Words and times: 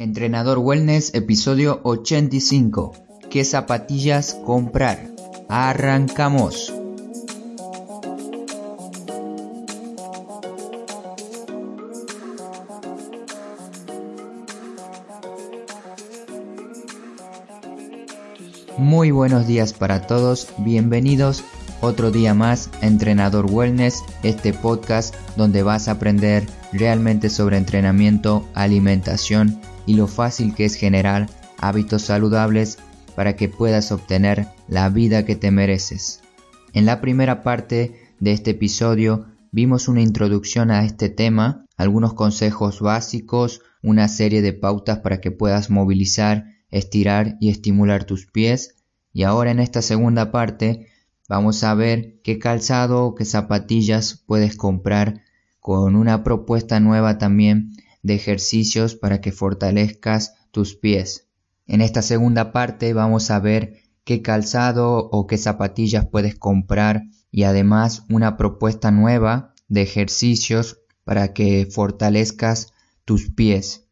Entrenador 0.00 0.56
Wellness, 0.60 1.12
episodio 1.12 1.82
85. 1.82 2.92
¿Qué 3.28 3.44
zapatillas 3.44 4.32
comprar? 4.46 5.10
Arrancamos. 5.46 6.72
Muy 18.78 19.10
buenos 19.10 19.46
días 19.46 19.74
para 19.74 20.06
todos, 20.06 20.48
bienvenidos 20.56 21.44
otro 21.82 22.10
día 22.10 22.32
más 22.32 22.70
Entrenador 22.80 23.50
Wellness, 23.50 24.02
este 24.22 24.54
podcast 24.54 25.14
donde 25.36 25.62
vas 25.62 25.88
a 25.88 25.92
aprender 25.92 26.46
realmente 26.72 27.28
sobre 27.28 27.58
entrenamiento, 27.58 28.48
alimentación 28.54 29.60
y 29.90 29.94
lo 29.94 30.06
fácil 30.06 30.54
que 30.54 30.64
es 30.64 30.76
generar 30.76 31.28
hábitos 31.58 32.02
saludables 32.02 32.78
para 33.16 33.34
que 33.34 33.48
puedas 33.48 33.90
obtener 33.90 34.46
la 34.68 34.88
vida 34.88 35.24
que 35.24 35.34
te 35.34 35.50
mereces. 35.50 36.20
En 36.72 36.86
la 36.86 37.00
primera 37.00 37.42
parte 37.42 37.96
de 38.20 38.30
este 38.30 38.52
episodio 38.52 39.26
vimos 39.50 39.88
una 39.88 40.00
introducción 40.00 40.70
a 40.70 40.84
este 40.84 41.08
tema, 41.08 41.66
algunos 41.76 42.14
consejos 42.14 42.80
básicos, 42.80 43.62
una 43.82 44.06
serie 44.06 44.42
de 44.42 44.52
pautas 44.52 45.00
para 45.00 45.20
que 45.20 45.32
puedas 45.32 45.70
movilizar, 45.70 46.44
estirar 46.70 47.36
y 47.40 47.50
estimular 47.50 48.04
tus 48.04 48.26
pies. 48.26 48.76
Y 49.12 49.24
ahora 49.24 49.50
en 49.50 49.58
esta 49.58 49.82
segunda 49.82 50.30
parte 50.30 50.86
vamos 51.28 51.64
a 51.64 51.74
ver 51.74 52.20
qué 52.22 52.38
calzado 52.38 53.06
o 53.06 53.16
qué 53.16 53.24
zapatillas 53.24 54.22
puedes 54.24 54.56
comprar 54.56 55.22
con 55.58 55.96
una 55.96 56.22
propuesta 56.22 56.78
nueva 56.78 57.18
también 57.18 57.72
de 58.02 58.14
ejercicios 58.14 58.94
para 58.94 59.20
que 59.20 59.32
fortalezcas 59.32 60.34
tus 60.50 60.74
pies. 60.74 61.28
En 61.66 61.80
esta 61.80 62.02
segunda 62.02 62.52
parte 62.52 62.92
vamos 62.94 63.30
a 63.30 63.38
ver 63.38 63.78
qué 64.04 64.22
calzado 64.22 65.08
o 65.10 65.26
qué 65.26 65.38
zapatillas 65.38 66.06
puedes 66.06 66.34
comprar 66.34 67.04
y 67.30 67.44
además 67.44 68.04
una 68.10 68.36
propuesta 68.36 68.90
nueva 68.90 69.54
de 69.68 69.82
ejercicios 69.82 70.80
para 71.04 71.32
que 71.32 71.66
fortalezcas 71.66 72.72
tus 73.04 73.30
pies. 73.30 73.86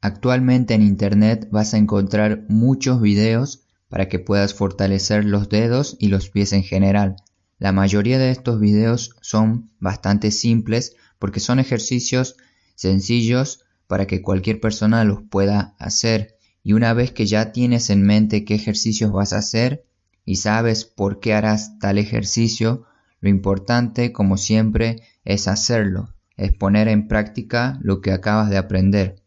Actualmente 0.00 0.74
en 0.74 0.82
Internet 0.82 1.48
vas 1.50 1.74
a 1.74 1.78
encontrar 1.78 2.44
muchos 2.48 3.00
videos 3.00 3.64
para 3.88 4.08
que 4.08 4.18
puedas 4.18 4.54
fortalecer 4.54 5.24
los 5.24 5.48
dedos 5.48 5.96
y 5.98 6.08
los 6.08 6.28
pies 6.28 6.52
en 6.52 6.62
general. 6.62 7.16
La 7.58 7.72
mayoría 7.72 8.18
de 8.18 8.30
estos 8.30 8.60
videos 8.60 9.16
son 9.20 9.70
bastante 9.78 10.30
simples 10.30 10.96
porque 11.18 11.40
son 11.40 11.58
ejercicios 11.58 12.36
sencillos 12.74 13.64
para 13.86 14.06
que 14.06 14.22
cualquier 14.22 14.60
persona 14.60 15.04
los 15.04 15.22
pueda 15.22 15.74
hacer. 15.78 16.36
Y 16.62 16.72
una 16.72 16.94
vez 16.94 17.12
que 17.12 17.26
ya 17.26 17.52
tienes 17.52 17.90
en 17.90 18.02
mente 18.02 18.44
qué 18.44 18.54
ejercicios 18.54 19.12
vas 19.12 19.32
a 19.32 19.38
hacer 19.38 19.84
y 20.24 20.36
sabes 20.36 20.84
por 20.84 21.20
qué 21.20 21.34
harás 21.34 21.78
tal 21.78 21.98
ejercicio, 21.98 22.86
lo 23.20 23.28
importante, 23.28 24.12
como 24.12 24.36
siempre, 24.36 25.02
es 25.24 25.48
hacerlo, 25.48 26.14
es 26.36 26.52
poner 26.54 26.88
en 26.88 27.08
práctica 27.08 27.78
lo 27.82 28.00
que 28.00 28.12
acabas 28.12 28.50
de 28.50 28.56
aprender. 28.56 29.22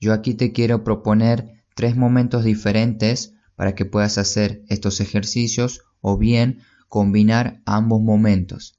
Yo 0.00 0.12
aquí 0.12 0.34
te 0.34 0.52
quiero 0.52 0.84
proponer 0.84 1.64
tres 1.74 1.96
momentos 1.96 2.44
diferentes 2.44 3.34
para 3.54 3.74
que 3.74 3.84
puedas 3.84 4.18
hacer 4.18 4.62
estos 4.68 5.00
ejercicios 5.00 5.82
o 6.00 6.16
bien 6.16 6.60
combinar 6.88 7.60
ambos 7.66 8.00
momentos. 8.00 8.78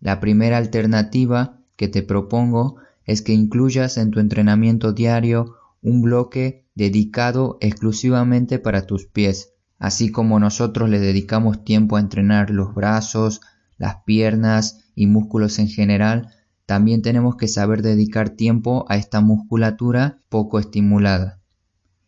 La 0.00 0.18
primera 0.18 0.58
alternativa 0.58 1.60
que 1.76 1.88
te 1.88 2.02
propongo 2.02 2.76
es 3.04 3.22
que 3.22 3.32
incluyas 3.32 3.96
en 3.96 4.10
tu 4.10 4.20
entrenamiento 4.20 4.92
diario 4.92 5.56
un 5.82 6.02
bloque 6.02 6.66
dedicado 6.74 7.58
exclusivamente 7.60 8.58
para 8.58 8.86
tus 8.86 9.06
pies, 9.06 9.52
así 9.78 10.10
como 10.10 10.38
nosotros 10.38 10.88
le 10.88 11.00
dedicamos 11.00 11.64
tiempo 11.64 11.96
a 11.96 12.00
entrenar 12.00 12.50
los 12.50 12.74
brazos, 12.74 13.40
las 13.78 13.96
piernas 14.04 14.84
y 14.94 15.06
músculos 15.06 15.58
en 15.58 15.68
general, 15.68 16.28
también 16.66 17.02
tenemos 17.02 17.36
que 17.36 17.48
saber 17.48 17.82
dedicar 17.82 18.30
tiempo 18.30 18.84
a 18.88 18.96
esta 18.96 19.20
musculatura 19.20 20.20
poco 20.28 20.58
estimulada. 20.58 21.40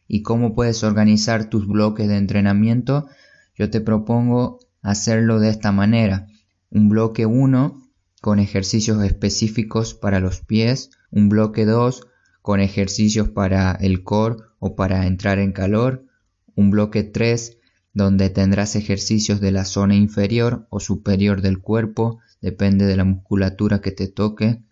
¿Y 0.06 0.22
cómo 0.22 0.55
puedes 0.55 0.84
organizar 0.84 1.47
tus 1.47 1.67
bloques 1.67 2.06
de 2.06 2.17
entrenamiento? 2.17 3.09
Yo 3.56 3.71
te 3.71 3.81
propongo 3.81 4.61
hacerlo 4.83 5.41
de 5.41 5.49
esta 5.49 5.72
manera. 5.72 6.27
Un 6.71 6.88
bloque 6.88 7.27
1 7.27 7.81
con 8.22 8.38
ejercicios 8.38 9.03
específicos 9.03 9.94
para 9.94 10.21
los 10.21 10.43
pies, 10.43 10.91
un 11.10 11.28
bloque 11.28 11.65
2 11.65 12.06
con 12.41 12.60
ejercicios 12.60 13.28
para 13.28 13.72
el 13.72 14.05
core 14.05 14.37
o 14.60 14.77
para 14.77 15.09
entrar 15.09 15.41
en 15.41 15.50
calor, 15.50 16.06
un 16.55 16.71
bloque 16.71 17.03
3 17.03 17.59
donde 17.93 18.31
tendrás 18.31 18.77
ejercicios 18.77 19.41
de 19.41 19.50
la 19.50 19.65
zona 19.65 19.97
inferior 19.97 20.69
o 20.71 20.78
superior 20.78 21.43
del 21.43 21.59
cuerpo, 21.59 22.21
depende 22.41 22.87
de 22.87 22.97
la 22.97 23.03
musculatura 23.03 23.81
que 23.81 23.91
te 23.91 24.06
toque, 24.06 24.62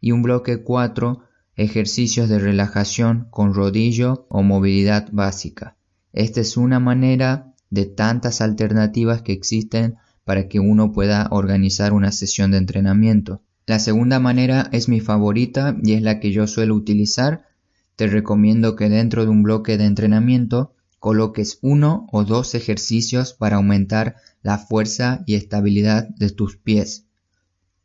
y 0.00 0.12
un 0.12 0.22
bloque 0.22 0.62
4 0.62 1.24
ejercicios 1.56 2.28
de 2.28 2.38
relajación 2.38 3.26
con 3.32 3.52
rodillo 3.52 4.26
o 4.28 4.44
movilidad 4.44 5.08
básica. 5.10 5.76
Esta 6.12 6.40
es 6.40 6.56
una 6.56 6.78
manera 6.78 7.52
de 7.68 7.86
tantas 7.86 8.40
alternativas 8.40 9.22
que 9.22 9.32
existen 9.32 9.96
para 10.26 10.48
que 10.48 10.58
uno 10.58 10.92
pueda 10.92 11.28
organizar 11.30 11.92
una 11.92 12.10
sesión 12.10 12.50
de 12.50 12.58
entrenamiento. 12.58 13.42
La 13.64 13.78
segunda 13.78 14.18
manera 14.18 14.68
es 14.72 14.88
mi 14.88 14.98
favorita 14.98 15.76
y 15.80 15.92
es 15.92 16.02
la 16.02 16.18
que 16.18 16.32
yo 16.32 16.48
suelo 16.48 16.74
utilizar. 16.74 17.46
Te 17.94 18.08
recomiendo 18.08 18.74
que 18.74 18.88
dentro 18.88 19.22
de 19.24 19.30
un 19.30 19.44
bloque 19.44 19.78
de 19.78 19.84
entrenamiento 19.84 20.74
coloques 20.98 21.60
uno 21.62 22.08
o 22.10 22.24
dos 22.24 22.56
ejercicios 22.56 23.34
para 23.34 23.56
aumentar 23.56 24.16
la 24.42 24.58
fuerza 24.58 25.22
y 25.26 25.36
estabilidad 25.36 26.08
de 26.08 26.30
tus 26.30 26.56
pies. 26.56 27.04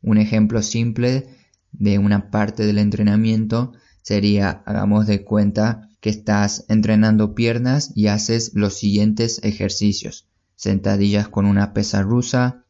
Un 0.02 0.18
ejemplo 0.18 0.62
simple 0.62 1.28
de 1.70 2.00
una 2.00 2.32
parte 2.32 2.66
del 2.66 2.78
entrenamiento 2.78 3.72
sería, 4.02 4.64
hagamos 4.66 5.06
de 5.06 5.22
cuenta 5.22 5.90
que 6.00 6.10
estás 6.10 6.64
entrenando 6.68 7.36
piernas 7.36 7.92
y 7.94 8.08
haces 8.08 8.50
los 8.54 8.74
siguientes 8.74 9.38
ejercicios 9.44 10.26
sentadillas 10.62 11.26
con 11.26 11.44
una 11.44 11.72
pesa 11.74 12.02
rusa, 12.02 12.66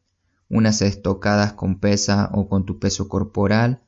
unas 0.49 0.81
estocadas 0.81 1.53
con 1.53 1.79
pesa 1.79 2.31
o 2.33 2.49
con 2.49 2.65
tu 2.65 2.79
peso 2.79 3.07
corporal. 3.07 3.83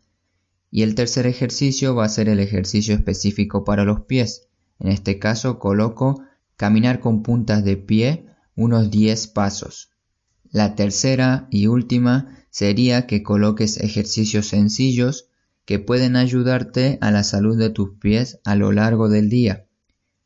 Y 0.69 0.83
el 0.83 0.93
tercer 0.93 1.25
ejercicio 1.25 1.95
va 1.95 2.05
a 2.05 2.09
ser 2.09 2.29
el 2.29 2.39
ejercicio 2.39 2.93
específico 2.93 3.63
para 3.63 3.83
los 3.83 4.01
pies. 4.01 4.47
En 4.77 4.91
este 4.91 5.17
caso 5.17 5.57
coloco 5.57 6.21
caminar 6.55 6.99
con 6.99 7.23
puntas 7.23 7.63
de 7.63 7.77
pie 7.77 8.27
unos 8.55 8.91
10 8.91 9.25
pasos. 9.29 9.89
La 10.51 10.75
tercera 10.75 11.47
y 11.49 11.66
última 11.66 12.45
sería 12.51 13.07
que 13.07 13.23
coloques 13.23 13.77
ejercicios 13.77 14.49
sencillos 14.49 15.29
que 15.66 15.79
pueden 15.79 16.16
ayudarte 16.16 16.99
a 17.01 17.09
la 17.09 17.23
salud 17.23 17.57
de 17.57 17.72
tus 17.72 17.97
pies 17.97 18.39
a 18.43 18.53
lo 18.53 18.72
largo 18.72 19.09
del 19.09 19.29
día. 19.29 19.66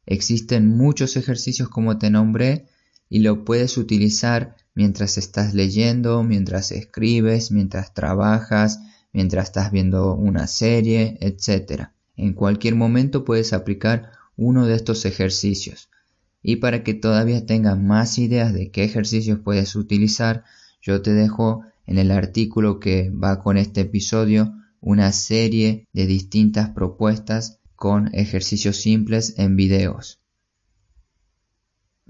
Existen 0.05 0.67
muchos 0.67 1.15
ejercicios 1.15 1.69
como 1.69 1.97
te 1.97 2.09
nombré 2.09 2.67
y 3.09 3.19
lo 3.19 3.43
puedes 3.43 3.77
utilizar 3.77 4.55
mientras 4.75 5.17
estás 5.17 5.53
leyendo, 5.53 6.23
mientras 6.23 6.71
escribes, 6.71 7.51
mientras 7.51 7.93
trabajas, 7.93 8.79
mientras 9.11 9.45
estás 9.45 9.71
viendo 9.71 10.15
una 10.15 10.47
serie, 10.47 11.17
etc. 11.19 11.89
En 12.15 12.33
cualquier 12.33 12.75
momento 12.75 13.25
puedes 13.25 13.51
aplicar 13.51 14.11
uno 14.37 14.67
de 14.67 14.75
estos 14.75 15.05
ejercicios. 15.05 15.89
Y 16.41 16.57
para 16.57 16.83
que 16.83 16.93
todavía 16.93 17.45
tengas 17.45 17.77
más 17.77 18.17
ideas 18.19 18.53
de 18.53 18.71
qué 18.71 18.83
ejercicios 18.83 19.39
puedes 19.39 19.75
utilizar, 19.75 20.45
yo 20.81 21.01
te 21.01 21.13
dejo 21.13 21.63
en 21.85 21.97
el 21.97 22.11
artículo 22.11 22.79
que 22.79 23.09
va 23.09 23.41
con 23.43 23.57
este 23.57 23.81
episodio 23.81 24.53
una 24.79 25.11
serie 25.11 25.87
de 25.91 26.05
distintas 26.05 26.69
propuestas 26.69 27.59
con 27.75 28.13
ejercicios 28.13 28.77
simples 28.77 29.33
en 29.37 29.55
videos. 29.55 30.18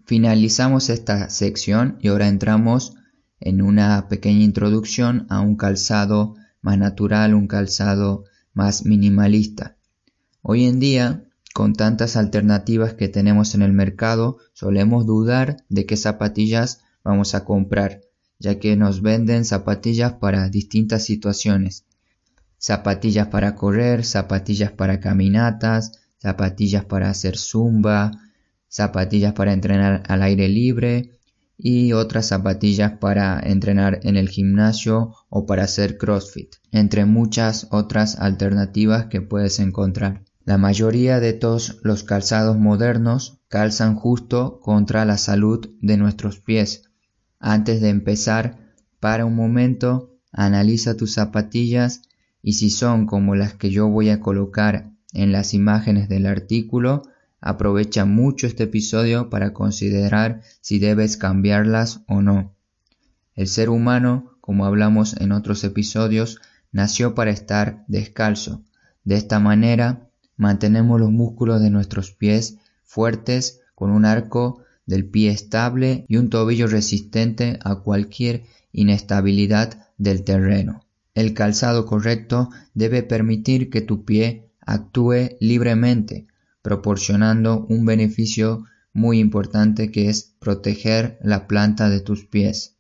Finalizamos 0.10 0.90
esta 0.90 1.30
sección 1.30 2.00
y 2.02 2.08
ahora 2.08 2.28
entramos 2.28 2.96
en 3.40 3.62
una 3.62 4.08
pequeña 4.10 4.44
introducción 4.44 5.28
a 5.30 5.40
un 5.40 5.56
calzado 5.56 6.34
más 6.64 6.80
natural, 6.80 7.36
un 7.36 7.46
calzado 7.46 8.24
más 8.52 8.88
minimalista. 8.88 9.78
Hoy 10.42 10.66
en 10.66 10.80
día, 10.80 11.26
con 11.54 11.76
tantas 11.76 12.18
alternativas 12.18 12.96
que 12.96 13.08
tenemos 13.08 13.54
en 13.54 13.62
el 13.62 13.72
mercado, 13.72 14.38
solemos 14.54 15.06
dudar 15.06 15.58
de 15.70 15.86
qué 15.86 15.96
zapatillas 15.96 16.82
vamos 17.04 17.36
a 17.36 17.46
comprar, 17.46 18.02
ya 18.40 18.58
que 18.58 18.76
nos 18.76 19.04
venden 19.04 19.46
zapatillas 19.46 20.14
para 20.14 20.50
distintas 20.50 21.06
situaciones. 21.06 21.86
Zapatillas 22.58 23.28
para 23.28 23.54
correr, 23.54 24.04
zapatillas 24.04 24.72
para 24.72 25.00
caminatas, 25.00 26.00
zapatillas 26.18 26.84
para 26.84 27.12
hacer 27.12 27.38
zumba, 27.38 28.10
zapatillas 28.69 29.33
para 29.33 29.51
entrenar 29.51 30.04
al 30.07 30.21
aire 30.24 30.48
libre 30.48 31.19
y 31.57 31.92
otras 31.92 32.27
zapatillas 32.27 32.94
para 33.00 33.38
entrenar 33.39 34.00
en 34.04 34.16
el 34.16 34.30
gimnasio 34.30 35.16
o 35.27 35.45
para 35.45 35.63
hacer 35.63 35.98
CrossFit, 35.98 36.56
entre 36.71 37.04
muchas 37.04 37.68
otras 37.71 38.18
alternativas 38.18 39.07
que 39.07 39.21
puedes 39.21 39.60
encontrar. 39.60 40.24
La 40.45 40.57
mayoría 40.57 41.19
de 41.19 41.33
todos 41.33 41.80
los 41.83 42.04
calzados 42.04 42.57
modernos 42.57 43.42
calzan 43.50 43.95
justo 43.95 44.62
contra 44.62 45.04
la 45.04 45.18
salud 45.18 45.69
de 45.81 45.98
nuestros 45.98 46.39
pies. 46.39 46.83
Antes 47.39 47.81
de 47.81 47.89
empezar, 47.89 48.57
para 49.00 49.25
un 49.25 49.36
momento, 49.36 50.18
analiza 50.31 50.95
tus 50.95 51.13
zapatillas 51.13 52.04
y 52.42 52.54
si 52.54 52.69
son 52.69 53.06
como 53.06 53.36
las 53.36 53.54
que 53.54 53.69
yo 53.69 53.89
voy 53.89 54.10
a 54.10 54.22
colocar 54.22 54.92
en 55.13 55.31
las 55.31 55.54
imágenes 55.54 56.07
del 56.07 56.25
artículo, 56.25 57.04
aprovecha 57.41 58.06
mucho 58.06 58.47
este 58.47 58.63
episodio 58.63 59.30
para 59.30 59.53
considerar 59.53 60.41
si 60.62 60.80
debes 60.80 61.18
cambiarlas 61.18 62.01
o 62.07 62.21
no. 62.21 62.56
El 63.36 63.47
ser 63.47 63.69
humano, 63.69 64.38
como 64.41 64.65
hablamos 64.65 65.15
en 65.19 65.31
otros 65.31 65.63
episodios, 65.63 66.39
nació 66.71 67.15
para 67.15 67.31
estar 67.31 67.86
descalzo. 67.88 68.63
De 69.03 69.15
esta 69.15 69.39
manera, 69.39 70.09
mantenemos 70.36 71.00
los 71.00 71.12
músculos 71.12 71.62
de 71.62 71.69
nuestros 71.69 72.12
pies 72.12 72.57
fuertes 72.83 73.62
con 73.75 73.91
un 73.91 74.06
arco 74.06 74.63
del 74.86 75.06
pie 75.06 75.30
estable 75.30 76.06
y 76.07 76.18
un 76.18 76.30
tobillo 76.30 76.68
resistente 76.68 77.59
a 77.63 77.75
cualquier 77.75 78.44
inestabilidad 78.71 79.88
del 79.97 80.24
terreno. 80.24 80.83
El 81.13 81.33
calzado 81.33 81.86
correcto 81.86 82.50
debe 82.74 83.03
permitir 83.03 83.69
que 83.69 83.81
tu 83.81 84.06
pie 84.06 84.50
actúe 84.62 85.38
libremente, 85.39 86.27
proporcionando 86.69 87.66
un 87.68 87.83
beneficio 87.83 88.63
muy 88.94 89.18
importante 89.18 89.89
que 89.92 90.07
es 90.07 90.36
proteger 90.38 91.18
la 91.24 91.48
planta 91.48 91.89
de 91.89 92.00
tus 92.00 92.27
pies. 92.27 92.77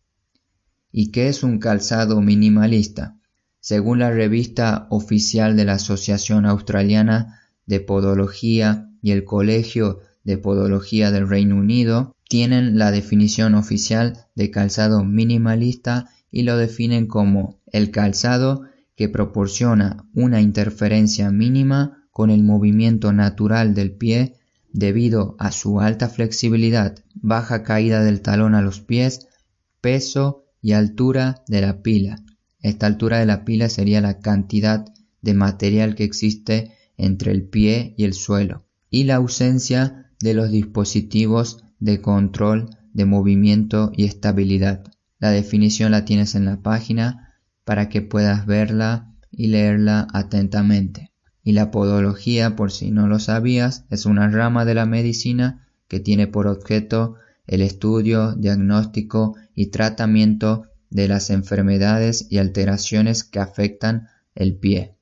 ¿Y 0.91 1.09
qué 1.09 1.27
es 1.27 1.41
un 1.41 1.57
calzado 1.57 2.21
minimalista? 2.21 3.17
Según 3.59 3.97
la 3.97 4.11
revista 4.11 4.85
oficial 4.91 5.57
de 5.57 5.65
la 5.65 5.73
Asociación 5.73 6.45
Australiana 6.45 7.39
de 7.65 7.79
Podología 7.79 8.91
y 9.01 9.09
el 9.09 9.23
Colegio 9.23 10.01
de 10.23 10.37
Podología 10.37 11.09
del 11.09 11.27
Reino 11.27 11.55
Unido, 11.55 12.15
tienen 12.29 12.77
la 12.77 12.91
definición 12.91 13.55
oficial 13.55 14.27
de 14.35 14.51
calzado 14.51 15.03
minimalista 15.03 16.11
y 16.29 16.43
lo 16.43 16.57
definen 16.57 17.07
como 17.07 17.59
el 17.65 17.89
calzado 17.89 18.65
que 18.95 19.09
proporciona 19.09 20.05
una 20.13 20.41
interferencia 20.41 21.31
mínima 21.31 21.98
con 22.11 22.29
el 22.29 22.43
movimiento 22.43 23.13
natural 23.13 23.73
del 23.73 23.91
pie 23.91 24.35
debido 24.71 25.35
a 25.39 25.51
su 25.51 25.79
alta 25.79 26.09
flexibilidad, 26.09 27.03
baja 27.15 27.63
caída 27.63 28.03
del 28.03 28.21
talón 28.21 28.55
a 28.55 28.61
los 28.61 28.81
pies, 28.81 29.27
peso 29.81 30.45
y 30.61 30.73
altura 30.73 31.43
de 31.47 31.61
la 31.61 31.81
pila. 31.81 32.23
Esta 32.61 32.87
altura 32.87 33.19
de 33.19 33.25
la 33.25 33.45
pila 33.45 33.69
sería 33.69 34.01
la 34.01 34.19
cantidad 34.19 34.85
de 35.21 35.33
material 35.33 35.95
que 35.95 36.03
existe 36.03 36.73
entre 36.97 37.31
el 37.31 37.43
pie 37.43 37.93
y 37.97 38.03
el 38.03 38.13
suelo 38.13 38.65
y 38.89 39.05
la 39.05 39.15
ausencia 39.15 40.11
de 40.19 40.33
los 40.33 40.51
dispositivos 40.51 41.63
de 41.79 42.01
control 42.01 42.69
de 42.93 43.05
movimiento 43.05 43.91
y 43.95 44.05
estabilidad. 44.05 44.83
La 45.19 45.31
definición 45.31 45.91
la 45.91 46.05
tienes 46.05 46.35
en 46.35 46.45
la 46.45 46.61
página 46.61 47.35
para 47.63 47.89
que 47.89 48.01
puedas 48.01 48.45
verla 48.45 49.13
y 49.31 49.47
leerla 49.47 50.07
atentamente. 50.13 51.08
Y 51.49 51.53
la 51.53 51.71
podología, 51.71 52.55
por 52.55 52.71
si 52.71 52.91
no 52.91 53.07
lo 53.07 53.17
sabías, 53.17 53.83
es 53.89 54.05
una 54.05 54.29
rama 54.29 54.65
de 54.65 54.75
la 54.75 54.85
medicina 54.85 55.67
que 55.87 55.99
tiene 55.99 56.27
por 56.27 56.45
objeto 56.45 57.15
el 57.47 57.63
estudio, 57.63 58.35
diagnóstico 58.35 59.35
y 59.55 59.71
tratamiento 59.71 60.67
de 60.91 61.07
las 61.07 61.31
enfermedades 61.31 62.27
y 62.29 62.37
alteraciones 62.37 63.23
que 63.23 63.39
afectan 63.39 64.09
el 64.35 64.57
pie. 64.57 64.93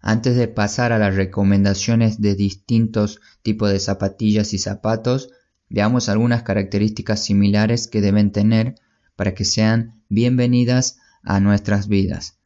Antes 0.00 0.34
de 0.34 0.48
pasar 0.48 0.90
a 0.90 0.98
las 0.98 1.14
recomendaciones 1.14 2.20
de 2.20 2.34
distintos 2.34 3.20
tipos 3.42 3.70
de 3.70 3.78
zapatillas 3.78 4.52
y 4.52 4.58
zapatos, 4.58 5.30
veamos 5.68 6.08
algunas 6.08 6.42
características 6.42 7.22
similares 7.22 7.86
que 7.86 8.00
deben 8.00 8.32
tener 8.32 8.74
para 9.14 9.32
que 9.32 9.44
sean 9.44 10.02
bienvenidas 10.08 10.98
a 11.22 11.38
nuestras 11.38 11.86
vidas. 11.86 12.40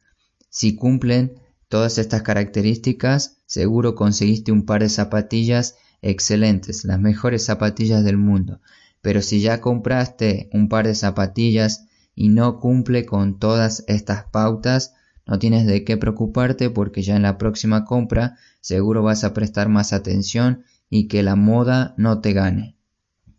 Si 0.51 0.75
cumplen 0.75 1.48
todas 1.69 1.97
estas 1.99 2.23
características, 2.23 3.37
seguro 3.45 3.95
conseguiste 3.95 4.51
un 4.51 4.65
par 4.65 4.81
de 4.81 4.89
zapatillas 4.89 5.77
excelentes, 6.01 6.83
las 6.83 6.99
mejores 6.99 7.45
zapatillas 7.45 8.03
del 8.03 8.17
mundo. 8.17 8.59
Pero 9.01 9.21
si 9.21 9.39
ya 9.39 9.61
compraste 9.61 10.49
un 10.51 10.67
par 10.67 10.87
de 10.87 10.95
zapatillas 10.95 11.85
y 12.15 12.29
no 12.29 12.59
cumple 12.59 13.05
con 13.05 13.39
todas 13.39 13.85
estas 13.87 14.25
pautas, 14.25 14.93
no 15.25 15.37
tienes 15.39 15.67
de 15.67 15.83
qué 15.83 15.95
preocuparte 15.95 16.69
porque 16.69 17.03
ya 17.03 17.15
en 17.15 17.21
la 17.21 17.37
próxima 17.37 17.85
compra 17.85 18.37
seguro 18.61 19.03
vas 19.03 19.23
a 19.23 19.33
prestar 19.33 19.69
más 19.69 19.93
atención 19.93 20.63
y 20.89 21.07
que 21.07 21.21
la 21.21 21.35
moda 21.35 21.93
no 21.97 22.19
te 22.19 22.33
gane. 22.33 22.75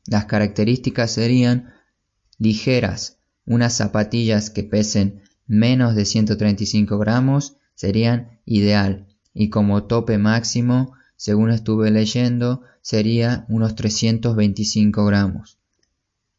Las 0.07 0.27
características 0.27 1.11
serían 1.11 1.75
ligeras, 2.39 3.19
unas 3.45 3.75
zapatillas 3.75 4.51
que 4.51 4.63
pesen 4.63 5.23
menos 5.47 5.97
de 5.97 6.05
135 6.05 6.97
gramos 6.99 7.57
serían 7.81 8.41
ideal 8.45 9.07
y 9.33 9.49
como 9.49 9.85
tope 9.85 10.19
máximo 10.19 10.93
según 11.17 11.49
estuve 11.51 11.91
leyendo, 11.91 12.61
sería 12.83 13.47
unos 13.49 13.75
325 13.75 15.07
gramos. 15.07 15.59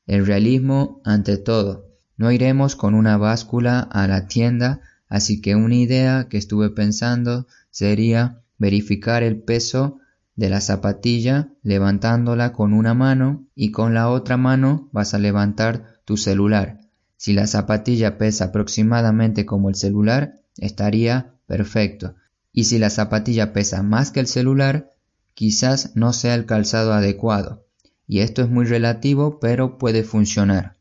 El 0.06 0.28
realismo 0.28 1.02
ante 1.04 1.38
todo. 1.38 1.88
No 2.16 2.32
iremos 2.32 2.76
con 2.76 2.94
una 2.94 3.18
báscula 3.18 3.80
a 3.80 4.08
la 4.08 4.28
tienda, 4.28 4.82
así 5.08 5.42
que 5.42 5.56
una 5.56 5.78
idea 5.78 6.28
que 6.30 6.38
estuve 6.38 6.70
pensando 6.70 7.48
sería 7.72 8.44
verificar 8.60 9.24
el 9.24 9.42
peso 9.42 9.98
de 10.36 10.48
la 10.50 10.62
zapatilla 10.62 11.50
levantándola 11.64 12.54
con 12.54 12.74
una 12.74 12.94
mano 12.94 13.48
y 13.56 13.72
con 13.72 13.96
la 13.96 14.10
otra 14.10 14.38
mano 14.38 14.90
vas 14.92 15.16
a 15.16 15.18
levantar 15.18 16.02
tu 16.06 16.18
celular. 16.18 16.82
Si 17.18 17.34
la 17.34 17.48
zapatilla 17.48 18.20
pesa 18.20 18.46
aproximadamente 18.46 19.48
como 19.48 19.70
el 19.70 19.76
celular, 19.76 20.41
estaría 20.58 21.36
perfecto 21.48 22.16
y 22.54 22.66
si 22.66 22.80
la 22.80 22.90
zapatilla 22.90 23.54
pesa 23.54 23.84
más 23.84 24.12
que 24.12 24.20
el 24.20 24.28
celular, 24.28 24.90
quizás 25.34 25.92
no 25.96 26.14
sea 26.14 26.36
el 26.36 26.46
calzado 26.46 26.94
adecuado, 26.94 27.66
y 28.08 28.20
esto 28.20 28.42
es 28.42 28.50
muy 28.50 28.66
relativo, 28.66 29.40
pero 29.40 29.78
puede 29.78 30.04
funcionar. 30.04 30.78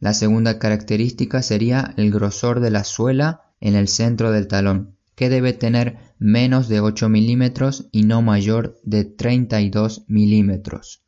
La 0.00 0.14
segunda 0.14 0.58
característica 0.58 1.42
sería 1.42 1.94
el 1.96 2.10
grosor 2.10 2.60
de 2.60 2.70
la 2.70 2.84
suela 2.84 3.42
en 3.60 3.76
el 3.76 3.88
centro 3.88 4.32
del 4.32 4.48
talón, 4.48 4.96
que 5.14 5.28
debe 5.28 5.52
tener 5.52 5.98
menos 6.18 6.68
de 6.68 6.80
8 6.80 7.08
milímetros 7.08 7.88
y 7.92 8.04
no 8.04 8.22
mayor 8.22 8.80
de 8.82 9.04
32 9.04 10.04
milímetros. 10.08 11.04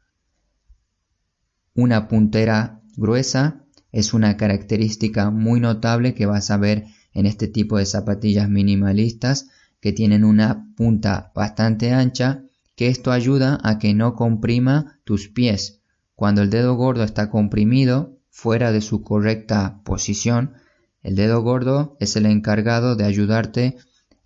Una 1.74 2.06
puntera 2.06 2.82
gruesa 2.96 3.64
es 3.90 4.12
una 4.12 4.36
característica 4.36 5.30
muy 5.30 5.60
notable 5.60 6.14
que 6.14 6.26
vas 6.26 6.50
a 6.50 6.56
ver 6.56 6.84
en 7.14 7.26
este 7.26 7.48
tipo 7.48 7.78
de 7.78 7.86
zapatillas 7.86 8.48
minimalistas 8.48 9.48
que 9.80 9.92
tienen 9.92 10.24
una 10.24 10.68
punta 10.76 11.32
bastante 11.34 11.92
ancha, 11.92 12.42
que 12.76 12.88
esto 12.88 13.12
ayuda 13.12 13.58
a 13.62 13.78
que 13.78 13.94
no 13.94 14.14
comprima 14.14 14.98
tus 15.04 15.28
pies. 15.28 15.80
Cuando 16.14 16.42
el 16.42 16.50
dedo 16.50 16.74
gordo 16.74 17.04
está 17.04 17.30
comprimido 17.30 18.18
fuera 18.30 18.72
de 18.72 18.80
su 18.80 19.02
correcta 19.02 19.80
posición, 19.84 20.54
el 21.02 21.16
dedo 21.16 21.42
gordo 21.42 21.96
es 22.00 22.16
el 22.16 22.26
encargado 22.26 22.96
de 22.96 23.04
ayudarte 23.04 23.76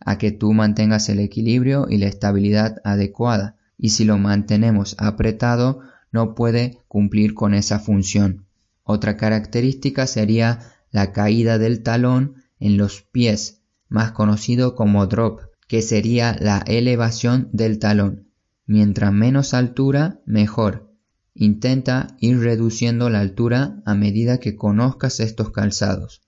a 0.00 0.16
que 0.16 0.30
tú 0.30 0.52
mantengas 0.52 1.08
el 1.08 1.18
equilibrio 1.18 1.86
y 1.90 1.98
la 1.98 2.06
estabilidad 2.06 2.80
adecuada, 2.84 3.56
y 3.76 3.90
si 3.90 4.04
lo 4.04 4.16
mantenemos 4.16 4.96
apretado 4.98 5.80
no 6.12 6.34
puede 6.34 6.78
cumplir 6.88 7.34
con 7.34 7.52
esa 7.52 7.78
función. 7.78 8.46
Otra 8.84 9.16
característica 9.16 10.06
sería 10.06 10.60
la 10.90 11.12
caída 11.12 11.58
del 11.58 11.82
talón 11.82 12.36
en 12.60 12.76
los 12.76 13.02
pies, 13.02 13.62
más 13.88 14.12
conocido 14.12 14.74
como 14.74 15.06
drop, 15.06 15.40
que 15.66 15.82
sería 15.82 16.36
la 16.40 16.58
elevación 16.66 17.50
del 17.52 17.78
talón. 17.78 18.28
Mientras 18.66 19.12
menos 19.12 19.54
altura, 19.54 20.20
mejor. 20.26 20.92
Intenta 21.34 22.16
ir 22.18 22.40
reduciendo 22.40 23.10
la 23.10 23.20
altura 23.20 23.80
a 23.86 23.94
medida 23.94 24.40
que 24.40 24.56
conozcas 24.56 25.20
estos 25.20 25.50
calzados. 25.50 26.22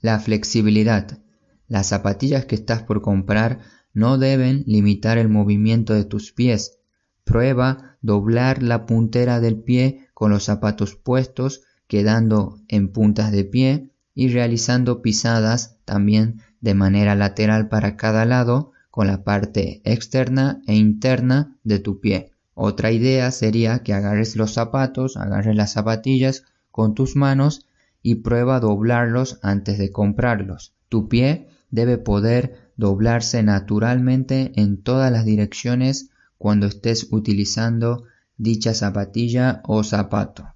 La 0.00 0.20
flexibilidad. 0.20 1.20
Las 1.68 1.86
zapatillas 1.88 2.44
que 2.44 2.54
estás 2.54 2.82
por 2.82 3.02
comprar 3.02 3.60
no 3.94 4.18
deben 4.18 4.64
limitar 4.66 5.16
el 5.16 5.28
movimiento 5.28 5.94
de 5.94 6.04
tus 6.04 6.32
pies. 6.32 6.78
Prueba 7.24 7.96
doblar 8.02 8.62
la 8.62 8.84
puntera 8.84 9.40
del 9.40 9.62
pie 9.62 10.08
con 10.12 10.30
los 10.30 10.44
zapatos 10.44 10.96
puestos, 10.96 11.62
quedando 11.86 12.60
en 12.68 12.92
puntas 12.92 13.32
de 13.32 13.44
pie 13.44 13.91
y 14.14 14.28
realizando 14.28 15.02
pisadas 15.02 15.76
también 15.84 16.42
de 16.60 16.74
manera 16.74 17.14
lateral 17.14 17.68
para 17.68 17.96
cada 17.96 18.24
lado 18.24 18.72
con 18.90 19.06
la 19.06 19.24
parte 19.24 19.80
externa 19.84 20.60
e 20.66 20.74
interna 20.74 21.56
de 21.64 21.78
tu 21.78 22.00
pie. 22.00 22.32
Otra 22.54 22.92
idea 22.92 23.30
sería 23.30 23.82
que 23.82 23.94
agarres 23.94 24.36
los 24.36 24.52
zapatos, 24.52 25.16
agarres 25.16 25.56
las 25.56 25.72
zapatillas 25.72 26.44
con 26.70 26.94
tus 26.94 27.16
manos 27.16 27.66
y 28.02 28.16
prueba 28.16 28.56
a 28.56 28.60
doblarlos 28.60 29.38
antes 29.42 29.78
de 29.78 29.90
comprarlos. 29.90 30.74
Tu 30.88 31.08
pie 31.08 31.48
debe 31.70 31.96
poder 31.96 32.70
doblarse 32.76 33.42
naturalmente 33.42 34.52
en 34.56 34.82
todas 34.82 35.10
las 35.10 35.24
direcciones 35.24 36.10
cuando 36.36 36.66
estés 36.66 37.08
utilizando 37.10 38.04
dicha 38.36 38.74
zapatilla 38.74 39.62
o 39.64 39.84
zapato. 39.84 40.48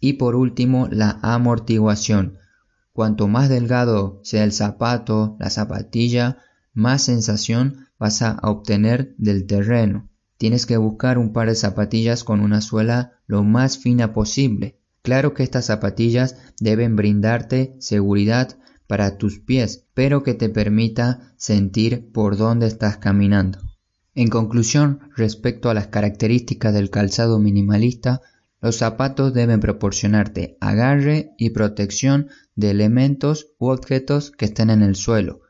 Y 0.00 0.14
por 0.14 0.36
último, 0.36 0.88
la 0.90 1.18
amortiguación. 1.22 2.38
Cuanto 2.94 3.26
más 3.26 3.48
delgado 3.48 4.20
sea 4.22 4.44
el 4.44 4.52
zapato, 4.52 5.36
la 5.40 5.50
zapatilla, 5.50 6.38
más 6.74 7.02
sensación 7.02 7.88
vas 7.98 8.22
a 8.22 8.38
obtener 8.44 9.16
del 9.18 9.46
terreno. 9.46 10.08
Tienes 10.36 10.64
que 10.64 10.76
buscar 10.76 11.18
un 11.18 11.32
par 11.32 11.48
de 11.48 11.56
zapatillas 11.56 12.22
con 12.22 12.38
una 12.38 12.60
suela 12.60 13.14
lo 13.26 13.42
más 13.42 13.78
fina 13.78 14.12
posible. 14.12 14.78
Claro 15.02 15.34
que 15.34 15.42
estas 15.42 15.66
zapatillas 15.66 16.36
deben 16.60 16.94
brindarte 16.94 17.74
seguridad 17.80 18.56
para 18.86 19.18
tus 19.18 19.40
pies, 19.40 19.86
pero 19.94 20.22
que 20.22 20.34
te 20.34 20.48
permita 20.48 21.34
sentir 21.36 22.12
por 22.12 22.36
dónde 22.36 22.68
estás 22.68 22.98
caminando. 22.98 23.58
En 24.14 24.28
conclusión, 24.28 25.00
respecto 25.16 25.68
a 25.68 25.74
las 25.74 25.88
características 25.88 26.72
del 26.72 26.90
calzado 26.90 27.40
minimalista, 27.40 28.20
los 28.60 28.76
zapatos 28.76 29.34
deben 29.34 29.60
proporcionarte 29.60 30.56
agarre 30.60 31.34
y 31.36 31.50
protección 31.50 32.28
de 32.56 32.70
elementos 32.70 33.48
u 33.58 33.68
objetos 33.68 34.30
que 34.30 34.44
estén 34.44 34.70
en 34.70 34.82
el 34.82 34.96
suelo, 34.96 35.40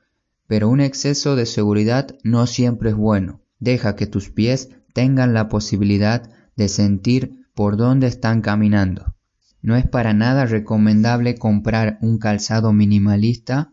pero 0.46 0.68
un 0.68 0.80
exceso 0.80 1.36
de 1.36 1.46
seguridad 1.46 2.16
no 2.22 2.46
siempre 2.46 2.90
es 2.90 2.96
bueno. 2.96 3.40
Deja 3.58 3.96
que 3.96 4.06
tus 4.06 4.30
pies 4.30 4.70
tengan 4.92 5.34
la 5.34 5.48
posibilidad 5.48 6.30
de 6.56 6.68
sentir 6.68 7.46
por 7.54 7.76
dónde 7.76 8.06
están 8.06 8.40
caminando. 8.40 9.14
No 9.62 9.76
es 9.76 9.86
para 9.86 10.12
nada 10.12 10.44
recomendable 10.44 11.36
comprar 11.36 11.98
un 12.02 12.18
calzado 12.18 12.72
minimalista, 12.72 13.72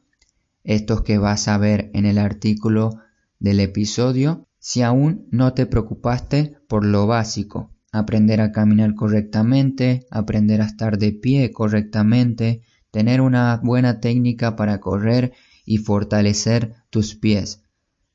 estos 0.63 1.01
que 1.01 1.17
vas 1.17 1.47
a 1.47 1.57
ver 1.57 1.89
en 1.93 2.05
el 2.05 2.17
artículo 2.17 3.01
del 3.39 3.59
episodio, 3.59 4.47
si 4.59 4.83
aún 4.83 5.27
no 5.31 5.53
te 5.53 5.65
preocupaste 5.65 6.55
por 6.67 6.85
lo 6.85 7.07
básico, 7.07 7.71
aprender 7.91 8.39
a 8.39 8.51
caminar 8.51 8.95
correctamente, 8.95 10.05
aprender 10.11 10.61
a 10.61 10.65
estar 10.65 10.97
de 10.97 11.11
pie 11.11 11.51
correctamente, 11.51 12.61
tener 12.91 13.21
una 13.21 13.59
buena 13.63 13.99
técnica 13.99 14.55
para 14.55 14.79
correr 14.79 15.33
y 15.65 15.77
fortalecer 15.77 16.75
tus 16.89 17.15
pies. 17.15 17.63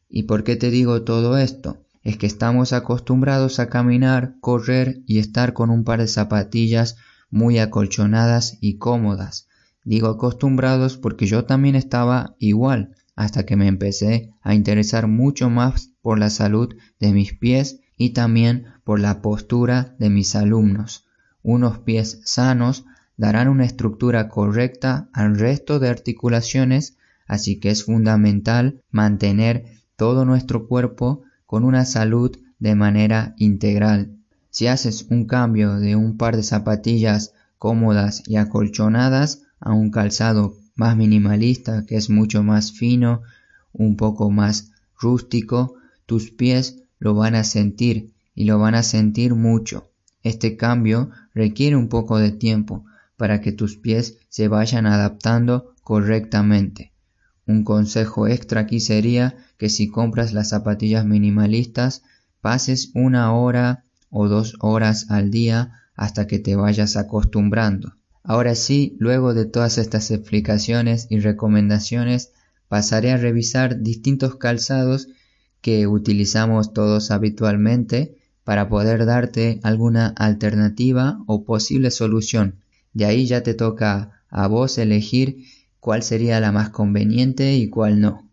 ¿Y 0.08 0.24
por 0.24 0.44
qué 0.44 0.56
te 0.56 0.70
digo 0.70 1.02
todo 1.02 1.38
esto? 1.38 1.82
Es 2.02 2.16
que 2.16 2.26
estamos 2.26 2.72
acostumbrados 2.72 3.58
a 3.58 3.68
caminar, 3.68 4.36
correr 4.40 5.00
y 5.06 5.18
estar 5.18 5.54
con 5.54 5.70
un 5.70 5.82
par 5.82 6.00
de 6.00 6.06
zapatillas 6.06 6.96
muy 7.30 7.58
acolchonadas 7.58 8.58
y 8.60 8.78
cómodas. 8.78 9.48
Digo 9.84 10.08
acostumbrados 10.08 10.96
porque 10.96 11.26
yo 11.26 11.44
también 11.44 11.74
estaba 11.74 12.36
igual 12.38 12.94
hasta 13.16 13.46
que 13.46 13.56
me 13.56 13.66
empecé 13.66 14.30
a 14.42 14.54
interesar 14.54 15.08
mucho 15.08 15.48
más 15.50 15.90
por 16.02 16.18
la 16.18 16.30
salud 16.30 16.74
de 17.00 17.12
mis 17.12 17.32
pies 17.32 17.80
y 17.96 18.10
también 18.10 18.66
por 18.84 19.00
la 19.00 19.22
postura 19.22 19.96
de 19.98 20.10
mis 20.10 20.36
alumnos. 20.36 21.06
Unos 21.42 21.78
pies 21.78 22.20
sanos 22.24 22.84
darán 23.16 23.48
una 23.48 23.64
estructura 23.64 24.28
correcta 24.28 25.08
al 25.12 25.38
resto 25.38 25.78
de 25.78 25.88
articulaciones, 25.88 26.96
así 27.26 27.58
que 27.58 27.70
es 27.70 27.84
fundamental 27.84 28.82
mantener 28.90 29.64
todo 29.96 30.24
nuestro 30.24 30.66
cuerpo 30.66 31.22
con 31.46 31.64
una 31.64 31.84
salud 31.84 32.36
de 32.58 32.74
manera 32.74 33.34
integral. 33.38 34.16
Si 34.50 34.66
haces 34.66 35.06
un 35.10 35.26
cambio 35.26 35.76
de 35.76 35.96
un 35.96 36.16
par 36.16 36.36
de 36.36 36.42
zapatillas 36.42 37.32
cómodas 37.58 38.22
y 38.26 38.36
acolchonadas 38.36 39.42
a 39.60 39.72
un 39.72 39.90
calzado 39.90 40.56
más 40.74 40.96
minimalista, 40.96 41.84
que 41.86 41.96
es 41.96 42.10
mucho 42.10 42.42
más 42.42 42.72
fino, 42.72 43.22
un 43.72 43.96
poco 43.96 44.30
más 44.30 44.72
rústico, 44.98 45.74
tus 46.06 46.30
pies 46.30 46.82
lo 46.98 47.14
van 47.14 47.34
a 47.34 47.44
sentir 47.44 48.12
y 48.34 48.44
lo 48.44 48.58
van 48.58 48.74
a 48.74 48.82
sentir 48.82 49.34
mucho. 49.34 49.90
Este 50.22 50.56
cambio 50.56 51.10
requiere 51.34 51.76
un 51.76 51.88
poco 51.88 52.18
de 52.18 52.32
tiempo 52.32 52.84
para 53.16 53.40
que 53.40 53.52
tus 53.52 53.76
pies 53.76 54.18
se 54.28 54.48
vayan 54.48 54.86
adaptando 54.86 55.74
correctamente. 55.82 56.92
Un 57.46 57.64
consejo 57.64 58.26
extra 58.26 58.62
aquí 58.62 58.80
sería 58.80 59.36
que 59.56 59.68
si 59.68 59.88
compras 59.88 60.32
las 60.32 60.48
zapatillas 60.50 61.06
minimalistas, 61.06 62.02
pases 62.40 62.90
una 62.94 63.32
hora 63.32 63.84
o 64.10 64.28
dos 64.28 64.56
horas 64.60 65.10
al 65.10 65.30
día 65.30 65.72
hasta 65.94 66.26
que 66.26 66.38
te 66.38 66.56
vayas 66.56 66.96
acostumbrando. 66.96 67.96
Ahora 68.22 68.54
sí, 68.56 68.96
luego 68.98 69.34
de 69.34 69.46
todas 69.46 69.78
estas 69.78 70.10
explicaciones 70.10 71.06
y 71.10 71.20
recomendaciones, 71.20 72.32
pasaré 72.68 73.12
a 73.12 73.16
revisar 73.16 73.80
distintos 73.82 74.34
calzados 74.36 75.08
que 75.60 75.86
utilizamos 75.86 76.72
todos 76.72 77.10
habitualmente 77.10 78.16
para 78.42 78.68
poder 78.68 79.06
darte 79.06 79.60
alguna 79.62 80.08
alternativa 80.08 81.20
o 81.26 81.44
posible 81.44 81.90
solución. 81.90 82.60
De 82.96 83.04
ahí 83.04 83.26
ya 83.26 83.42
te 83.42 83.52
toca 83.52 84.22
a 84.30 84.46
vos 84.46 84.78
elegir 84.78 85.44
cuál 85.80 86.02
sería 86.02 86.40
la 86.40 86.50
más 86.50 86.70
conveniente 86.70 87.54
y 87.54 87.68
cuál 87.68 88.00
no. 88.00 88.30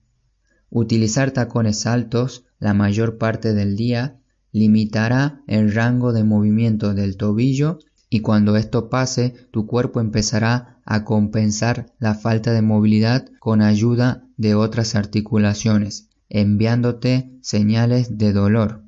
Utilizar 0.69 1.31
tacones 1.31 1.85
altos 1.85 2.45
la 2.59 2.73
mayor 2.73 3.17
parte 3.17 3.53
del 3.53 3.75
día 3.75 4.21
limitará 4.53 5.41
el 5.47 5.73
rango 5.73 6.13
de 6.13 6.23
movimiento 6.23 6.93
del 6.93 7.17
tobillo 7.17 7.79
y 8.09 8.21
cuando 8.21 8.55
esto 8.55 8.89
pase 8.89 9.33
tu 9.51 9.67
cuerpo 9.67 9.99
empezará 9.99 10.79
a 10.85 11.03
compensar 11.03 11.87
la 11.99 12.15
falta 12.15 12.53
de 12.53 12.61
movilidad 12.61 13.27
con 13.39 13.61
ayuda 13.61 14.23
de 14.37 14.55
otras 14.55 14.95
articulaciones, 14.95 16.07
enviándote 16.29 17.37
señales 17.41 18.17
de 18.17 18.31
dolor. 18.31 18.81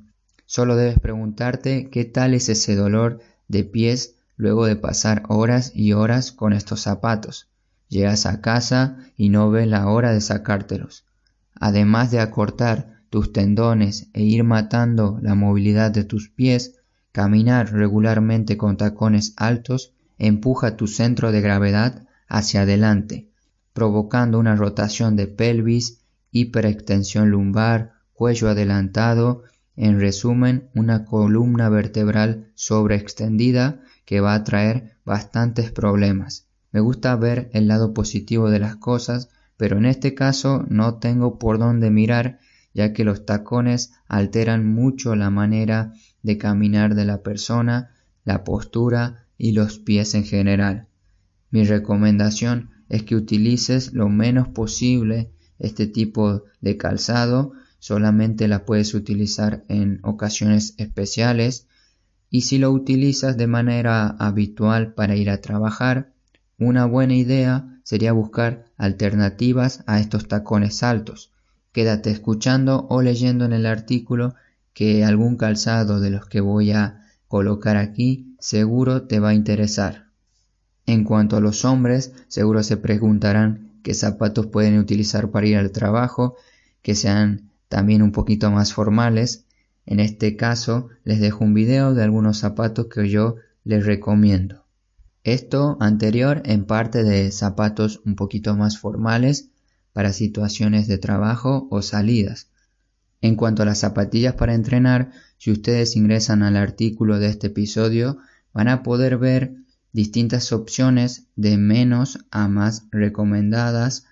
Solo 0.46 0.74
debes 0.74 0.98
preguntarte 1.00 1.90
qué 1.90 2.06
tal 2.06 2.32
es 2.32 2.48
ese 2.48 2.76
dolor 2.76 3.20
de 3.46 3.64
pies 3.64 4.15
luego 4.36 4.66
de 4.66 4.76
pasar 4.76 5.22
horas 5.28 5.72
y 5.74 5.92
horas 5.92 6.32
con 6.32 6.52
estos 6.52 6.80
zapatos. 6.80 7.48
Llegas 7.88 8.26
a 8.26 8.40
casa 8.40 8.98
y 9.16 9.28
no 9.28 9.50
ves 9.50 9.66
la 9.68 9.88
hora 9.88 10.12
de 10.12 10.20
sacártelos. 10.20 11.04
Además 11.54 12.10
de 12.10 12.20
acortar 12.20 13.00
tus 13.10 13.32
tendones 13.32 14.08
e 14.12 14.22
ir 14.22 14.44
matando 14.44 15.18
la 15.22 15.34
movilidad 15.34 15.90
de 15.90 16.04
tus 16.04 16.28
pies, 16.28 16.76
Caminar 17.16 17.72
regularmente 17.72 18.58
con 18.58 18.76
tacones 18.76 19.32
altos 19.38 19.94
empuja 20.18 20.76
tu 20.76 20.86
centro 20.86 21.32
de 21.32 21.40
gravedad 21.40 22.06
hacia 22.28 22.60
adelante, 22.60 23.30
provocando 23.72 24.38
una 24.38 24.54
rotación 24.54 25.16
de 25.16 25.26
pelvis, 25.26 26.02
hiperextensión 26.30 27.30
lumbar, 27.30 27.92
cuello 28.12 28.50
adelantado, 28.50 29.44
en 29.76 29.98
resumen, 29.98 30.68
una 30.74 31.06
columna 31.06 31.70
vertebral 31.70 32.52
sobreextendida 32.54 33.80
que 34.06 34.20
va 34.20 34.32
a 34.32 34.44
traer 34.44 34.96
bastantes 35.04 35.70
problemas. 35.70 36.46
Me 36.72 36.80
gusta 36.80 37.14
ver 37.16 37.50
el 37.52 37.68
lado 37.68 37.92
positivo 37.92 38.48
de 38.48 38.60
las 38.60 38.76
cosas, 38.76 39.28
pero 39.58 39.76
en 39.76 39.84
este 39.84 40.14
caso 40.14 40.64
no 40.68 40.94
tengo 40.94 41.38
por 41.38 41.58
dónde 41.58 41.90
mirar, 41.90 42.38
ya 42.72 42.92
que 42.92 43.04
los 43.04 43.26
tacones 43.26 43.92
alteran 44.08 44.66
mucho 44.66 45.14
la 45.16 45.28
manera 45.30 45.92
de 46.22 46.38
caminar 46.38 46.94
de 46.94 47.04
la 47.04 47.22
persona, 47.22 47.90
la 48.24 48.44
postura 48.44 49.26
y 49.36 49.52
los 49.52 49.78
pies 49.78 50.14
en 50.14 50.24
general. 50.24 50.88
Mi 51.50 51.64
recomendación 51.64 52.70
es 52.88 53.02
que 53.02 53.16
utilices 53.16 53.92
lo 53.92 54.08
menos 54.08 54.48
posible 54.48 55.32
este 55.58 55.86
tipo 55.86 56.44
de 56.60 56.76
calzado, 56.76 57.52
solamente 57.78 58.46
la 58.46 58.64
puedes 58.64 58.94
utilizar 58.94 59.64
en 59.68 60.00
ocasiones 60.02 60.74
especiales 60.76 61.66
y 62.30 62.42
si 62.42 62.58
lo 62.58 62.70
utilizas 62.70 63.36
de 63.36 63.46
manera 63.46 64.08
habitual 64.18 64.94
para 64.94 65.16
ir 65.16 65.30
a 65.30 65.40
trabajar, 65.40 66.12
una 66.58 66.86
buena 66.86 67.14
idea 67.14 67.80
sería 67.82 68.12
buscar 68.12 68.64
alternativas 68.76 69.84
a 69.86 70.00
estos 70.00 70.28
tacones 70.28 70.82
altos. 70.82 71.32
Quédate 71.72 72.10
escuchando 72.10 72.86
o 72.88 73.02
leyendo 73.02 73.44
en 73.44 73.52
el 73.52 73.66
artículo 73.66 74.34
que 74.72 75.04
algún 75.04 75.36
calzado 75.36 76.00
de 76.00 76.10
los 76.10 76.26
que 76.26 76.40
voy 76.40 76.72
a 76.72 77.06
colocar 77.28 77.76
aquí 77.76 78.36
seguro 78.38 79.02
te 79.06 79.20
va 79.20 79.30
a 79.30 79.34
interesar. 79.34 80.06
En 80.86 81.04
cuanto 81.04 81.36
a 81.36 81.40
los 81.40 81.64
hombres, 81.64 82.12
seguro 82.28 82.62
se 82.62 82.76
preguntarán 82.76 83.72
qué 83.82 83.94
zapatos 83.94 84.46
pueden 84.46 84.78
utilizar 84.78 85.30
para 85.30 85.46
ir 85.46 85.56
al 85.56 85.72
trabajo, 85.72 86.36
que 86.82 86.94
sean 86.94 87.50
también 87.68 88.02
un 88.02 88.12
poquito 88.12 88.50
más 88.50 88.72
formales. 88.72 89.45
En 89.86 90.00
este 90.00 90.36
caso, 90.36 90.88
les 91.04 91.20
dejo 91.20 91.44
un 91.44 91.54
video 91.54 91.94
de 91.94 92.02
algunos 92.02 92.38
zapatos 92.38 92.86
que 92.86 93.08
yo 93.08 93.36
les 93.64 93.86
recomiendo. 93.86 94.66
Esto 95.22 95.76
anterior 95.80 96.42
en 96.44 96.66
parte 96.66 97.04
de 97.04 97.30
zapatos 97.30 98.00
un 98.04 98.16
poquito 98.16 98.56
más 98.56 98.78
formales 98.78 99.50
para 99.92 100.12
situaciones 100.12 100.88
de 100.88 100.98
trabajo 100.98 101.68
o 101.70 101.82
salidas. 101.82 102.48
En 103.20 103.34
cuanto 103.34 103.62
a 103.62 103.66
las 103.66 103.78
zapatillas 103.78 104.34
para 104.34 104.54
entrenar, 104.54 105.10
si 105.38 105.50
ustedes 105.50 105.96
ingresan 105.96 106.42
al 106.42 106.56
artículo 106.56 107.18
de 107.18 107.28
este 107.28 107.48
episodio, 107.48 108.18
van 108.52 108.68
a 108.68 108.82
poder 108.82 109.18
ver 109.18 109.54
distintas 109.92 110.52
opciones 110.52 111.26
de 111.36 111.58
menos 111.58 112.18
a 112.30 112.48
más 112.48 112.86
recomendadas 112.90 114.04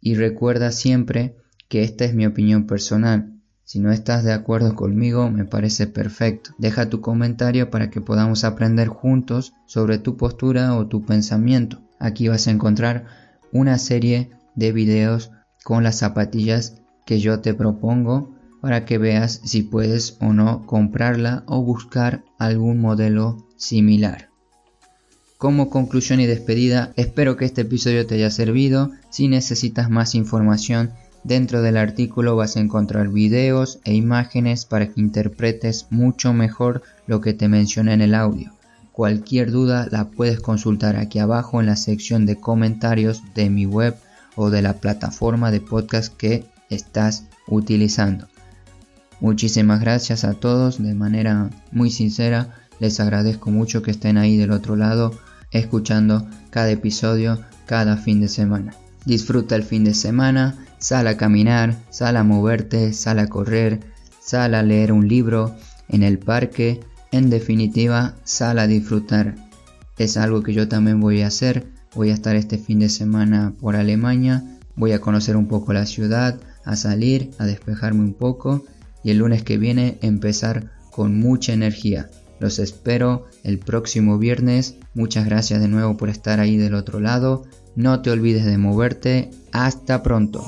y 0.00 0.14
recuerda 0.14 0.72
siempre 0.72 1.36
que 1.68 1.82
esta 1.82 2.04
es 2.04 2.14
mi 2.14 2.24
opinión 2.24 2.66
personal. 2.66 3.37
Si 3.68 3.80
no 3.80 3.92
estás 3.92 4.24
de 4.24 4.32
acuerdo 4.32 4.74
conmigo, 4.74 5.30
me 5.30 5.44
parece 5.44 5.86
perfecto. 5.86 6.52
Deja 6.56 6.88
tu 6.88 7.02
comentario 7.02 7.68
para 7.68 7.90
que 7.90 8.00
podamos 8.00 8.44
aprender 8.44 8.88
juntos 8.88 9.52
sobre 9.66 9.98
tu 9.98 10.16
postura 10.16 10.74
o 10.74 10.86
tu 10.86 11.04
pensamiento. 11.04 11.78
Aquí 11.98 12.28
vas 12.28 12.48
a 12.48 12.50
encontrar 12.50 13.04
una 13.52 13.76
serie 13.76 14.30
de 14.54 14.72
videos 14.72 15.32
con 15.64 15.84
las 15.84 15.96
zapatillas 15.98 16.80
que 17.04 17.20
yo 17.20 17.40
te 17.40 17.52
propongo 17.52 18.34
para 18.62 18.86
que 18.86 18.96
veas 18.96 19.42
si 19.44 19.60
puedes 19.64 20.16
o 20.22 20.32
no 20.32 20.64
comprarla 20.64 21.44
o 21.46 21.60
buscar 21.62 22.24
algún 22.38 22.80
modelo 22.80 23.46
similar. 23.58 24.30
Como 25.36 25.68
conclusión 25.68 26.20
y 26.20 26.26
despedida, 26.26 26.94
espero 26.96 27.36
que 27.36 27.44
este 27.44 27.60
episodio 27.60 28.06
te 28.06 28.14
haya 28.14 28.30
servido. 28.30 28.92
Si 29.10 29.28
necesitas 29.28 29.90
más 29.90 30.14
información, 30.14 30.94
dentro 31.28 31.60
del 31.60 31.76
artículo 31.76 32.34
vas 32.36 32.56
a 32.56 32.60
encontrar 32.60 33.10
videos 33.10 33.78
e 33.84 33.94
imágenes 33.94 34.64
para 34.64 34.88
que 34.88 35.00
interpretes 35.00 35.86
mucho 35.90 36.32
mejor 36.32 36.82
lo 37.06 37.20
que 37.20 37.34
te 37.34 37.48
mencioné 37.48 37.92
en 37.92 38.00
el 38.00 38.14
audio. 38.14 38.52
Cualquier 38.92 39.50
duda 39.50 39.86
la 39.90 40.06
puedes 40.06 40.40
consultar 40.40 40.96
aquí 40.96 41.18
abajo 41.18 41.60
en 41.60 41.66
la 41.66 41.76
sección 41.76 42.24
de 42.24 42.40
comentarios 42.40 43.22
de 43.34 43.50
mi 43.50 43.66
web 43.66 43.94
o 44.36 44.48
de 44.48 44.62
la 44.62 44.80
plataforma 44.80 45.50
de 45.50 45.60
podcast 45.60 46.16
que 46.16 46.46
estás 46.70 47.24
utilizando. 47.46 48.26
Muchísimas 49.20 49.80
gracias 49.80 50.24
a 50.24 50.32
todos 50.32 50.82
de 50.82 50.94
manera 50.94 51.50
muy 51.70 51.90
sincera. 51.90 52.54
Les 52.80 53.00
agradezco 53.00 53.50
mucho 53.50 53.82
que 53.82 53.90
estén 53.90 54.16
ahí 54.16 54.38
del 54.38 54.50
otro 54.50 54.76
lado 54.76 55.12
escuchando 55.50 56.26
cada 56.50 56.70
episodio 56.70 57.38
cada 57.66 57.98
fin 57.98 58.20
de 58.20 58.28
semana. 58.28 58.74
Disfruta 59.04 59.56
el 59.56 59.62
fin 59.62 59.84
de 59.84 59.94
semana, 59.94 60.56
sal 60.78 61.06
a 61.06 61.16
caminar, 61.16 61.76
sal 61.90 62.16
a 62.16 62.24
moverte, 62.24 62.92
sal 62.92 63.18
a 63.18 63.28
correr, 63.28 63.80
sal 64.20 64.54
a 64.54 64.62
leer 64.62 64.92
un 64.92 65.08
libro 65.08 65.54
en 65.88 66.02
el 66.02 66.18
parque, 66.18 66.80
en 67.12 67.30
definitiva, 67.30 68.14
sal 68.24 68.58
a 68.58 68.66
disfrutar. 68.66 69.34
Es 69.96 70.16
algo 70.16 70.42
que 70.42 70.52
yo 70.54 70.68
también 70.68 71.00
voy 71.00 71.22
a 71.22 71.28
hacer. 71.28 71.66
Voy 71.94 72.10
a 72.10 72.14
estar 72.14 72.36
este 72.36 72.58
fin 72.58 72.78
de 72.78 72.88
semana 72.88 73.54
por 73.58 73.74
Alemania, 73.74 74.44
voy 74.76 74.92
a 74.92 75.00
conocer 75.00 75.36
un 75.36 75.48
poco 75.48 75.72
la 75.72 75.86
ciudad, 75.86 76.38
a 76.64 76.76
salir, 76.76 77.30
a 77.38 77.46
despejarme 77.46 78.00
un 78.00 78.14
poco 78.14 78.64
y 79.02 79.10
el 79.10 79.18
lunes 79.18 79.42
que 79.42 79.56
viene 79.56 79.98
empezar 80.02 80.70
con 80.90 81.18
mucha 81.18 81.52
energía. 81.52 82.10
Los 82.40 82.58
espero 82.58 83.26
el 83.42 83.58
próximo 83.58 84.18
viernes. 84.18 84.76
Muchas 84.94 85.24
gracias 85.24 85.60
de 85.60 85.68
nuevo 85.68 85.96
por 85.96 86.08
estar 86.08 86.40
ahí 86.40 86.56
del 86.56 86.74
otro 86.74 87.00
lado. 87.00 87.44
No 87.74 88.02
te 88.02 88.10
olvides 88.10 88.44
de 88.44 88.58
moverte. 88.58 89.30
Hasta 89.52 90.02
pronto. 90.02 90.44